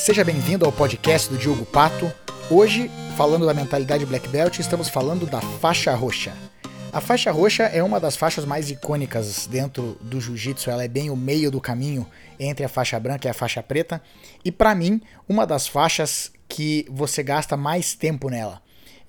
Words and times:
seja 0.00 0.24
bem-vindo 0.24 0.64
ao 0.64 0.72
podcast 0.72 1.28
do 1.28 1.36
Diogo 1.36 1.66
Pato. 1.66 2.10
Hoje, 2.50 2.90
falando 3.18 3.44
da 3.44 3.52
mentalidade 3.52 4.06
Black 4.06 4.26
Belt, 4.28 4.58
estamos 4.58 4.88
falando 4.88 5.26
da 5.26 5.42
faixa 5.42 5.94
roxa. 5.94 6.32
A 6.90 7.02
faixa 7.02 7.30
roxa 7.30 7.64
é 7.64 7.82
uma 7.82 8.00
das 8.00 8.16
faixas 8.16 8.46
mais 8.46 8.70
icônicas 8.70 9.46
dentro 9.46 9.98
do 10.00 10.18
jiu-jitsu, 10.18 10.70
ela 10.70 10.82
é 10.82 10.88
bem 10.88 11.10
o 11.10 11.16
meio 11.16 11.50
do 11.50 11.60
caminho 11.60 12.06
entre 12.38 12.64
a 12.64 12.68
faixa 12.68 12.98
branca 12.98 13.28
e 13.28 13.30
a 13.30 13.34
faixa 13.34 13.62
preta, 13.62 14.02
e 14.42 14.50
para 14.50 14.74
mim, 14.74 15.02
uma 15.28 15.46
das 15.46 15.68
faixas 15.68 16.32
que 16.48 16.86
você 16.88 17.22
gasta 17.22 17.54
mais 17.54 17.94
tempo 17.94 18.30
nela. 18.30 18.62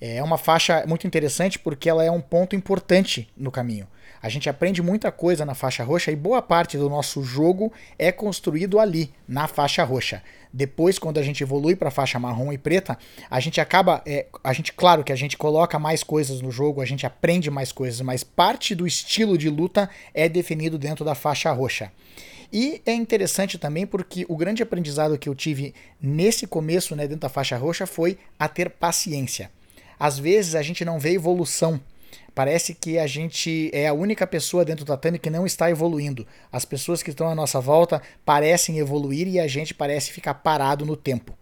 É 0.04 0.20
uma 0.20 0.36
faixa 0.36 0.84
muito 0.84 1.06
interessante 1.06 1.60
porque 1.60 1.88
ela 1.88 2.02
é 2.02 2.10
um 2.10 2.20
ponto 2.20 2.56
importante 2.56 3.28
no 3.36 3.52
caminho. 3.52 3.86
A 4.20 4.28
gente 4.28 4.50
aprende 4.50 4.82
muita 4.82 5.12
coisa 5.12 5.44
na 5.44 5.54
faixa 5.54 5.84
roxa 5.84 6.10
e 6.10 6.16
boa 6.16 6.42
parte 6.42 6.76
do 6.76 6.90
nosso 6.90 7.22
jogo 7.22 7.72
é 7.96 8.10
construído 8.10 8.80
ali, 8.80 9.12
na 9.28 9.46
faixa 9.46 9.84
roxa. 9.84 10.20
Depois, 10.52 10.98
quando 10.98 11.18
a 11.18 11.22
gente 11.22 11.44
evolui 11.44 11.76
para 11.76 11.88
faixa 11.88 12.18
marrom 12.18 12.52
e 12.52 12.58
preta, 12.58 12.98
a 13.30 13.38
gente 13.38 13.60
acaba, 13.60 14.02
é, 14.04 14.26
a 14.42 14.52
gente, 14.52 14.72
claro 14.72 15.04
que 15.04 15.12
a 15.12 15.16
gente 15.16 15.38
coloca 15.38 15.78
mais 15.78 16.02
coisas 16.02 16.40
no 16.40 16.50
jogo, 16.50 16.80
a 16.80 16.84
gente 16.84 17.06
aprende 17.06 17.48
mais 17.48 17.70
coisas, 17.70 18.00
mas 18.00 18.24
parte 18.24 18.74
do 18.74 18.88
estilo 18.88 19.38
de 19.38 19.48
luta 19.48 19.88
é 20.12 20.28
definido 20.28 20.78
dentro 20.78 21.04
da 21.04 21.14
faixa 21.14 21.52
roxa. 21.52 21.92
E 22.52 22.82
é 22.84 22.92
interessante 22.92 23.56
também 23.56 23.86
porque 23.86 24.26
o 24.28 24.36
grande 24.36 24.64
aprendizado 24.64 25.16
que 25.16 25.28
eu 25.28 25.34
tive 25.36 25.72
nesse 26.00 26.44
começo, 26.44 26.96
né, 26.96 27.04
dentro 27.06 27.20
da 27.20 27.28
faixa 27.28 27.56
roxa, 27.56 27.86
foi 27.86 28.18
a 28.36 28.48
ter 28.48 28.68
paciência. 28.68 29.48
Às 30.02 30.18
vezes 30.18 30.54
a 30.54 30.62
gente 30.62 30.84
não 30.84 30.98
vê 30.98 31.12
evolução 31.12 31.80
Parece 32.34 32.74
que 32.74 32.98
a 32.98 33.06
gente 33.06 33.70
é 33.74 33.88
a 33.88 33.92
única 33.92 34.26
pessoa 34.26 34.64
dentro 34.64 34.84
do 34.84 34.88
tatame 34.88 35.18
que 35.18 35.28
não 35.28 35.44
está 35.44 35.70
evoluindo. 35.70 36.26
As 36.50 36.64
pessoas 36.64 37.02
que 37.02 37.10
estão 37.10 37.28
à 37.28 37.34
nossa 37.34 37.60
volta 37.60 38.00
parecem 38.24 38.78
evoluir 38.78 39.28
e 39.28 39.38
a 39.38 39.46
gente 39.46 39.74
parece 39.74 40.10
ficar 40.10 40.34
parado 40.34 40.86
no 40.86 40.96
tempo. 40.96 41.36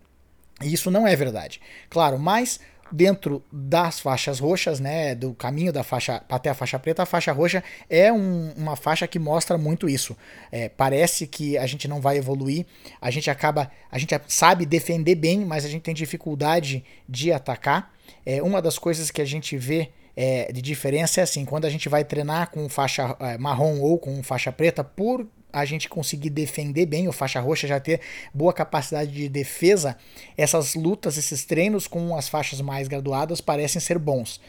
E 0.60 0.72
isso 0.72 0.90
não 0.90 1.06
é 1.06 1.14
verdade. 1.14 1.60
Claro, 1.88 2.18
mas 2.18 2.58
dentro 2.92 3.42
das 3.52 4.00
faixas 4.00 4.38
roxas, 4.38 4.80
né, 4.80 5.14
do 5.14 5.34
caminho 5.34 5.72
da 5.72 5.82
faixa 5.82 6.22
até 6.28 6.50
a 6.50 6.54
faixa 6.54 6.78
preta, 6.78 7.02
a 7.02 7.06
faixa 7.06 7.32
roxa 7.32 7.62
é 7.88 8.12
um, 8.12 8.52
uma 8.56 8.76
faixa 8.76 9.06
que 9.06 9.18
mostra 9.18 9.56
muito 9.56 9.88
isso. 9.88 10.16
É, 10.50 10.68
parece 10.68 11.26
que 11.26 11.56
a 11.56 11.66
gente 11.66 11.86
não 11.86 12.00
vai 12.00 12.18
evoluir, 12.18 12.66
a 13.00 13.10
gente 13.10 13.30
acaba, 13.30 13.70
a 13.90 13.98
gente 13.98 14.18
sabe 14.28 14.66
defender 14.66 15.14
bem, 15.14 15.44
mas 15.44 15.64
a 15.64 15.68
gente 15.68 15.82
tem 15.82 15.94
dificuldade 15.94 16.84
de 17.08 17.32
atacar. 17.32 17.92
É 18.26 18.42
uma 18.42 18.60
das 18.60 18.78
coisas 18.78 19.10
que 19.10 19.22
a 19.22 19.24
gente 19.24 19.56
vê 19.56 19.90
é, 20.22 20.52
de 20.52 20.60
diferença 20.60 21.18
é 21.18 21.24
assim, 21.24 21.46
quando 21.46 21.64
a 21.64 21.70
gente 21.70 21.88
vai 21.88 22.04
treinar 22.04 22.50
com 22.50 22.68
faixa 22.68 23.16
é, 23.20 23.38
marrom 23.38 23.80
ou 23.80 23.98
com 23.98 24.22
faixa 24.22 24.52
preta, 24.52 24.84
por 24.84 25.26
a 25.50 25.64
gente 25.64 25.88
conseguir 25.88 26.28
defender 26.28 26.84
bem, 26.84 27.08
o 27.08 27.12
faixa 27.12 27.40
roxa 27.40 27.66
já 27.66 27.80
ter 27.80 28.02
boa 28.34 28.52
capacidade 28.52 29.10
de 29.10 29.30
defesa, 29.30 29.96
essas 30.36 30.74
lutas, 30.74 31.16
esses 31.16 31.46
treinos 31.46 31.86
com 31.86 32.14
as 32.14 32.28
faixas 32.28 32.60
mais 32.60 32.86
graduadas 32.86 33.40
parecem 33.40 33.80
ser 33.80 33.98
bons. 33.98 34.42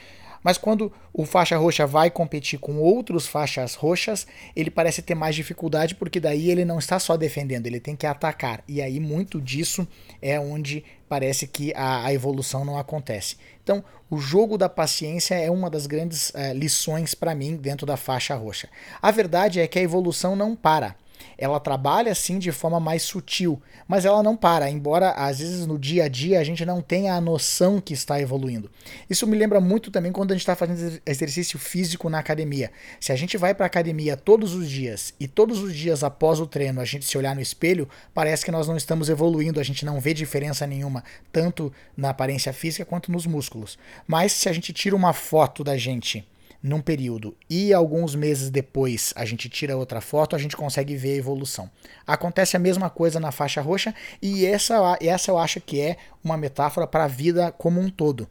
Mas 0.43 0.57
quando 0.57 0.91
o 1.13 1.23
faixa 1.23 1.55
roxa 1.55 1.87
vai 1.87 2.11
competir 2.11 2.59
com 2.59 2.77
outros 2.77 3.25
faixas 3.25 3.73
roxas, 3.73 4.27
ele 4.53 4.69
parece 4.69 5.01
ter 5.01 5.15
mais 5.15 5.35
dificuldade 5.35 5.95
porque 5.95 6.19
daí 6.19 6.51
ele 6.51 6.65
não 6.65 6.79
está 6.79 6.99
só 6.99 7.15
defendendo, 7.15 7.67
ele 7.67 7.79
tem 7.79 7.95
que 7.95 8.05
atacar. 8.05 8.61
E 8.67 8.81
aí 8.81 8.99
muito 8.99 9.39
disso 9.39 9.87
é 10.21 10.37
onde 10.37 10.83
parece 11.11 11.45
que 11.45 11.73
a, 11.75 12.05
a 12.05 12.13
evolução 12.13 12.63
não 12.63 12.77
acontece. 12.79 13.35
Então, 13.61 13.83
o 14.09 14.17
jogo 14.17 14.57
da 14.57 14.69
paciência 14.69 15.35
é 15.35 15.51
uma 15.51 15.69
das 15.69 15.85
grandes 15.85 16.29
uh, 16.29 16.53
lições 16.55 17.13
para 17.13 17.35
mim 17.35 17.57
dentro 17.57 17.85
da 17.85 17.97
faixa 17.97 18.33
roxa. 18.33 18.69
A 19.01 19.11
verdade 19.11 19.59
é 19.59 19.67
que 19.67 19.77
a 19.77 19.81
evolução 19.81 20.37
não 20.37 20.55
para. 20.55 20.95
Ela 21.37 21.59
trabalha 21.59 22.11
assim 22.11 22.39
de 22.39 22.51
forma 22.51 22.79
mais 22.79 23.03
sutil, 23.03 23.61
mas 23.87 24.05
ela 24.05 24.23
não 24.23 24.35
para, 24.35 24.69
embora 24.69 25.11
às 25.11 25.39
vezes 25.39 25.65
no 25.65 25.77
dia 25.77 26.05
a 26.05 26.07
dia 26.07 26.39
a 26.39 26.43
gente 26.43 26.65
não 26.65 26.81
tenha 26.81 27.13
a 27.13 27.21
noção 27.21 27.79
que 27.79 27.93
está 27.93 28.19
evoluindo. 28.19 28.69
Isso 29.09 29.27
me 29.27 29.37
lembra 29.37 29.59
muito 29.59 29.91
também 29.91 30.11
quando 30.11 30.31
a 30.31 30.35
gente 30.35 30.41
está 30.41 30.55
fazendo 30.55 31.01
exercício 31.05 31.59
físico 31.59 32.09
na 32.09 32.19
academia. 32.19 32.71
Se 32.99 33.11
a 33.11 33.15
gente 33.15 33.37
vai 33.37 33.53
para 33.53 33.65
a 33.65 33.67
academia 33.67 34.15
todos 34.15 34.53
os 34.53 34.69
dias 34.69 35.13
e 35.19 35.27
todos 35.27 35.59
os 35.59 35.75
dias 35.75 36.03
após 36.03 36.39
o 36.39 36.47
treino 36.47 36.81
a 36.81 36.85
gente 36.85 37.05
se 37.05 37.17
olhar 37.17 37.35
no 37.35 37.41
espelho, 37.41 37.87
parece 38.13 38.45
que 38.45 38.51
nós 38.51 38.67
não 38.67 38.77
estamos 38.77 39.09
evoluindo, 39.09 39.59
a 39.59 39.63
gente 39.63 39.85
não 39.85 39.99
vê 39.99 40.13
diferença 40.13 40.65
nenhuma, 40.67 41.03
tanto 41.31 41.71
na 41.95 42.09
aparência 42.09 42.53
física 42.53 42.85
quanto 42.85 43.11
nos 43.11 43.25
músculos. 43.25 43.77
Mas 44.07 44.31
se 44.31 44.49
a 44.49 44.53
gente 44.53 44.73
tira 44.73 44.95
uma 44.95 45.13
foto 45.13 45.63
da 45.63 45.77
gente 45.77 46.25
num 46.61 46.81
período 46.81 47.35
e 47.49 47.73
alguns 47.73 48.15
meses 48.15 48.49
depois 48.49 49.13
a 49.15 49.25
gente 49.25 49.49
tira 49.49 49.77
outra 49.77 50.01
foto, 50.01 50.35
a 50.35 50.39
gente 50.39 50.55
consegue 50.55 50.95
ver 50.95 51.13
a 51.13 51.17
evolução. 51.17 51.69
Acontece 52.05 52.55
a 52.55 52.59
mesma 52.59 52.89
coisa 52.89 53.19
na 53.19 53.31
faixa 53.31 53.61
roxa 53.61 53.93
e 54.21 54.45
essa, 54.45 54.97
essa 55.01 55.31
eu 55.31 55.37
acho 55.37 55.59
que 55.59 55.79
é 55.79 55.97
uma 56.23 56.37
metáfora 56.37 56.85
para 56.85 57.05
a 57.05 57.07
vida 57.07 57.51
como 57.51 57.79
um 57.79 57.89
todo 57.89 58.27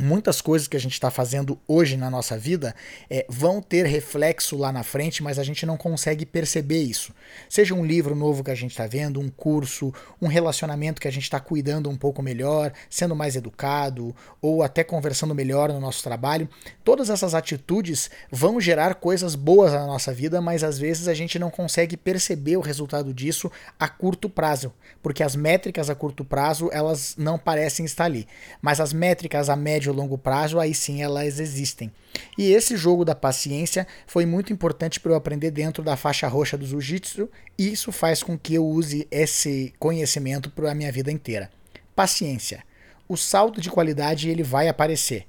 muitas 0.00 0.40
coisas 0.40 0.68
que 0.68 0.76
a 0.76 0.80
gente 0.80 0.92
está 0.92 1.10
fazendo 1.10 1.58
hoje 1.66 1.96
na 1.96 2.08
nossa 2.08 2.38
vida 2.38 2.74
é, 3.10 3.26
vão 3.28 3.60
ter 3.60 3.84
reflexo 3.84 4.56
lá 4.56 4.70
na 4.70 4.84
frente, 4.84 5.22
mas 5.22 5.38
a 5.38 5.42
gente 5.42 5.66
não 5.66 5.76
consegue 5.76 6.24
perceber 6.24 6.82
isso. 6.82 7.12
Seja 7.48 7.74
um 7.74 7.84
livro 7.84 8.14
novo 8.14 8.44
que 8.44 8.50
a 8.50 8.54
gente 8.54 8.70
está 8.70 8.86
vendo, 8.86 9.20
um 9.20 9.28
curso, 9.28 9.92
um 10.22 10.28
relacionamento 10.28 11.00
que 11.00 11.08
a 11.08 11.12
gente 11.12 11.24
está 11.24 11.40
cuidando 11.40 11.90
um 11.90 11.96
pouco 11.96 12.22
melhor, 12.22 12.72
sendo 12.88 13.16
mais 13.16 13.34
educado, 13.34 14.14
ou 14.40 14.62
até 14.62 14.84
conversando 14.84 15.34
melhor 15.34 15.72
no 15.72 15.80
nosso 15.80 16.02
trabalho. 16.02 16.48
Todas 16.84 17.10
essas 17.10 17.34
atitudes 17.34 18.08
vão 18.30 18.60
gerar 18.60 18.94
coisas 18.94 19.34
boas 19.34 19.72
na 19.72 19.86
nossa 19.86 20.12
vida, 20.12 20.40
mas 20.40 20.62
às 20.62 20.78
vezes 20.78 21.08
a 21.08 21.14
gente 21.14 21.38
não 21.38 21.50
consegue 21.50 21.96
perceber 21.96 22.56
o 22.56 22.60
resultado 22.60 23.12
disso 23.12 23.50
a 23.78 23.88
curto 23.88 24.30
prazo, 24.30 24.72
porque 25.02 25.22
as 25.22 25.34
métricas 25.34 25.90
a 25.90 25.94
curto 25.94 26.24
prazo 26.24 26.70
elas 26.72 27.14
não 27.18 27.38
parecem 27.38 27.84
estar 27.84 28.04
ali, 28.04 28.28
mas 28.62 28.80
as 28.80 28.92
métricas 28.92 29.48
a 29.48 29.56
médio 29.56 29.87
médio 29.88 29.92
e 29.92 29.96
longo 29.96 30.18
prazo, 30.18 30.58
aí 30.58 30.74
sim 30.74 31.02
elas 31.02 31.40
existem. 31.40 31.90
E 32.36 32.52
esse 32.52 32.76
jogo 32.76 33.04
da 33.04 33.14
paciência 33.14 33.86
foi 34.06 34.26
muito 34.26 34.52
importante 34.52 35.00
para 35.00 35.12
eu 35.12 35.16
aprender 35.16 35.50
dentro 35.50 35.82
da 35.82 35.96
faixa 35.96 36.28
roxa 36.28 36.56
do 36.56 36.66
jiu-jitsu, 36.66 37.28
e 37.58 37.72
isso 37.72 37.90
faz 37.90 38.22
com 38.22 38.38
que 38.38 38.54
eu 38.54 38.66
use 38.66 39.06
esse 39.10 39.72
conhecimento 39.78 40.50
para 40.50 40.70
a 40.70 40.74
minha 40.74 40.92
vida 40.92 41.10
inteira. 41.10 41.50
Paciência. 41.94 42.62
O 43.08 43.16
salto 43.16 43.60
de 43.60 43.70
qualidade 43.70 44.28
ele 44.28 44.42
vai 44.42 44.68
aparecer. 44.68 45.26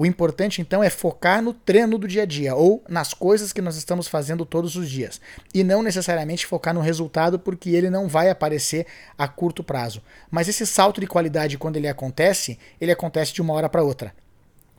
O 0.00 0.06
importante 0.06 0.60
então 0.60 0.80
é 0.80 0.88
focar 0.88 1.42
no 1.42 1.52
treino 1.52 1.98
do 1.98 2.06
dia 2.06 2.22
a 2.22 2.24
dia 2.24 2.54
ou 2.54 2.84
nas 2.88 3.12
coisas 3.12 3.52
que 3.52 3.60
nós 3.60 3.74
estamos 3.74 4.06
fazendo 4.06 4.46
todos 4.46 4.76
os 4.76 4.88
dias 4.88 5.20
e 5.52 5.64
não 5.64 5.82
necessariamente 5.82 6.46
focar 6.46 6.72
no 6.72 6.80
resultado 6.80 7.36
porque 7.36 7.70
ele 7.70 7.90
não 7.90 8.06
vai 8.06 8.30
aparecer 8.30 8.86
a 9.18 9.26
curto 9.26 9.64
prazo. 9.64 10.00
Mas 10.30 10.46
esse 10.46 10.64
salto 10.64 11.00
de 11.00 11.08
qualidade 11.08 11.58
quando 11.58 11.78
ele 11.78 11.88
acontece, 11.88 12.60
ele 12.80 12.92
acontece 12.92 13.34
de 13.34 13.42
uma 13.42 13.52
hora 13.54 13.68
para 13.68 13.82
outra. 13.82 14.14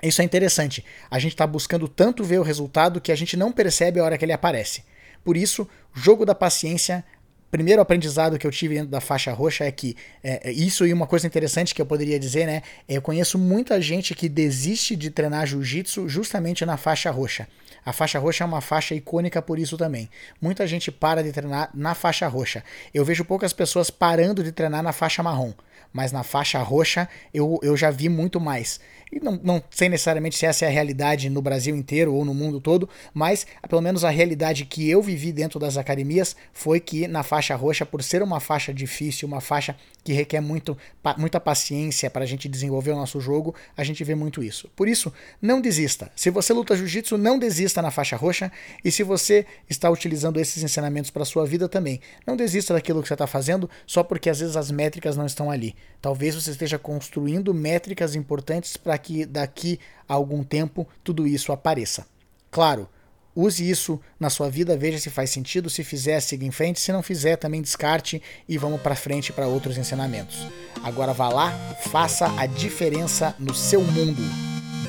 Isso 0.02 0.22
é 0.22 0.24
interessante. 0.24 0.85
A 1.12 1.19
gente 1.19 1.34
está 1.34 1.46
buscando 1.46 1.90
tanto 1.90 2.24
ver 2.24 2.40
o 2.40 2.44
resultado 2.44 3.01
que 3.01 3.12
a 3.12 3.16
gente 3.16 3.36
não 3.36 3.51
percebe 3.51 4.00
a 4.00 4.06
hora 4.06 4.18
que 4.18 4.24
ele 4.24 4.31
aparece. 4.31 4.86
Por 5.22 5.36
isso, 5.36 5.68
jogo 5.94 6.25
da 6.25 6.34
paciência 6.34 7.03
primeiro 7.49 7.81
aprendizado 7.81 8.37
que 8.37 8.45
eu 8.45 8.51
tive 8.51 8.75
dentro 8.75 8.89
da 8.89 9.01
faixa 9.01 9.31
roxa 9.33 9.65
é 9.65 9.71
que 9.71 9.95
é, 10.23 10.49
é, 10.49 10.51
isso 10.51 10.85
e 10.85 10.93
uma 10.93 11.07
coisa 11.07 11.27
interessante 11.27 11.73
que 11.73 11.81
eu 11.81 11.85
poderia 11.85 12.19
dizer, 12.19 12.45
né? 12.45 12.61
Eu 12.87 13.01
conheço 13.01 13.37
muita 13.37 13.81
gente 13.81 14.13
que 14.13 14.29
desiste 14.29 14.95
de 14.95 15.09
treinar 15.09 15.47
jiu-jitsu 15.47 16.07
justamente 16.07 16.65
na 16.65 16.77
faixa 16.77 17.09
roxa. 17.11 17.47
A 17.85 17.93
faixa 17.93 18.19
roxa 18.19 18.43
é 18.43 18.47
uma 18.47 18.61
faixa 18.61 18.93
icônica 18.93 19.41
por 19.41 19.57
isso 19.57 19.77
também. 19.77 20.09
Muita 20.41 20.67
gente 20.67 20.91
para 20.91 21.23
de 21.23 21.31
treinar 21.31 21.69
na 21.73 21.95
faixa 21.95 22.27
roxa. 22.27 22.63
Eu 22.93 23.03
vejo 23.03 23.25
poucas 23.25 23.53
pessoas 23.53 23.89
parando 23.89 24.43
de 24.43 24.51
treinar 24.51 24.83
na 24.83 24.91
faixa 24.91 25.23
marrom, 25.23 25.53
mas 25.91 26.11
na 26.11 26.23
faixa 26.23 26.59
roxa 26.59 27.07
eu, 27.33 27.59
eu 27.61 27.75
já 27.75 27.89
vi 27.89 28.09
muito 28.09 28.39
mais. 28.39 28.79
E 29.11 29.19
não, 29.19 29.39
não 29.44 29.63
sei 29.72 29.89
necessariamente 29.89 30.38
se 30.38 30.45
essa 30.45 30.66
é 30.66 30.67
a 30.67 30.72
realidade 30.72 31.29
no 31.29 31.41
Brasil 31.41 31.75
inteiro 31.75 32.13
ou 32.13 32.23
no 32.23 32.33
mundo 32.33 32.61
todo, 32.61 32.88
mas 33.13 33.45
pelo 33.67 33.81
menos 33.81 34.03
a 34.03 34.09
realidade 34.09 34.65
que 34.65 34.88
eu 34.88 35.01
vivi 35.01 35.31
dentro 35.31 35.59
das 35.59 35.77
academias 35.77 36.36
foi 36.53 36.80
que 36.80 37.07
na 37.07 37.24
faixa 37.24 37.56
roxa, 37.56 37.86
por 37.86 38.03
ser 38.03 38.21
uma 38.21 38.39
faixa 38.39 38.71
difícil, 38.71 39.27
uma 39.27 39.41
faixa 39.41 39.75
que 40.03 40.13
requer 40.13 40.41
muito, 40.41 40.77
muita 41.18 41.39
paciência 41.39 42.09
para 42.09 42.24
a 42.24 42.27
gente 42.27 42.47
desenvolver 42.47 42.91
o 42.91 42.95
nosso 42.95 43.19
jogo, 43.19 43.56
a 43.75 43.83
gente 43.83 44.03
vê 44.03 44.13
muito 44.13 44.44
isso. 44.44 44.69
Por 44.75 44.88
isso, 44.88 45.12
não 45.41 45.59
desista. 45.59 46.12
Se 46.15 46.30
você 46.30 46.53
luta 46.53 46.75
jiu-jitsu, 46.75 47.18
não 47.18 47.39
desista 47.39 47.81
na 47.81 47.91
faixa 47.91 48.15
roxa. 48.15 48.51
E 48.83 48.91
se 48.91 49.03
você 49.03 49.45
está 49.69 49.89
utilizando 49.89 50.39
esses 50.39 50.62
ensinamentos 50.62 51.09
para 51.09 51.25
sua 51.25 51.45
vida 51.45 51.68
também, 51.68 52.00
não 52.25 52.36
desista 52.36 52.74
daquilo 52.74 53.01
que 53.01 53.07
você 53.07 53.15
está 53.15 53.27
fazendo 53.27 53.69
só 53.86 54.03
porque 54.03 54.30
às 54.30 54.39
vezes 54.39 54.56
as 54.56 54.69
métricas 54.69 55.18
não 55.18 55.25
estão 55.25 55.50
ali. 55.50 55.75
Talvez 56.01 56.35
você 56.35 56.51
esteja 56.51 56.79
construindo 56.79 57.53
métricas 57.53 58.15
importantes 58.15 58.77
para 58.77 58.97
que 58.97 59.25
daqui 59.25 59.79
a 60.07 60.13
algum 60.13 60.43
tempo 60.43 60.87
tudo 61.03 61.27
isso 61.27 61.51
apareça. 61.51 62.07
Claro, 62.49 62.87
use 63.35 63.69
isso 63.69 63.99
na 64.19 64.29
sua 64.29 64.49
vida, 64.49 64.77
veja 64.77 64.97
se 64.97 65.09
faz 65.09 65.29
sentido, 65.29 65.69
se 65.69 65.83
fizer, 65.83 66.19
siga 66.21 66.45
em 66.45 66.51
frente, 66.51 66.79
se 66.79 66.91
não 66.91 67.03
fizer, 67.03 67.35
também 67.35 67.61
descarte 67.61 68.21
e 68.47 68.57
vamos 68.57 68.81
para 68.81 68.95
frente 68.95 69.33
para 69.33 69.47
outros 69.47 69.77
ensinamentos. 69.77 70.47
Agora 70.83 71.13
vá 71.13 71.29
lá, 71.29 71.51
faça 71.91 72.27
a 72.39 72.45
diferença 72.45 73.35
no 73.37 73.53
seu 73.53 73.81
mundo. 73.81 74.21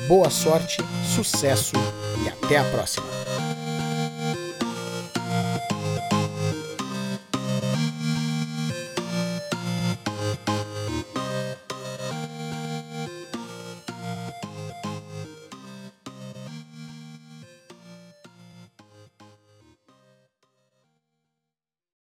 Boa 0.07 0.29
sorte, 0.29 0.77
sucesso 1.15 1.75
e 2.25 2.29
até 2.29 2.57
a 2.57 2.63
próxima. 2.71 3.20